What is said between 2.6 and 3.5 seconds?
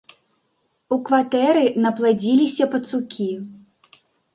пацукі.